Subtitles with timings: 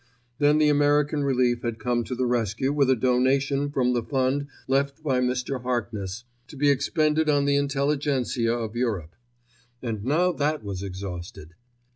[0.39, 4.47] Then the American Relief had come to the rescue with a donation from the fund
[4.67, 5.61] left by Mr.
[5.61, 9.15] Harkness to be expended on the Intelligencia of Europe.
[9.83, 11.53] And now that was exhausted.